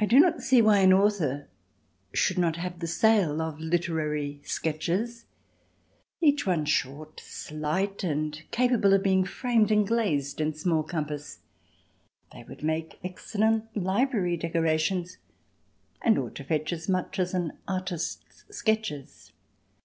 [0.00, 1.46] I do not see why an author
[2.12, 5.24] should not have a sale of literary sketches,
[6.20, 11.38] each one short, slight and capable of being framed and glazed in small compass.
[12.32, 15.18] They would make excellent library decorations
[16.02, 19.30] and ought to fetch as much as an artist's sketches.